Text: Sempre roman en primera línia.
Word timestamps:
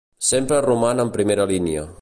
Sempre 0.29 0.61
roman 0.67 1.05
en 1.05 1.13
primera 1.19 1.49
línia. 1.55 1.89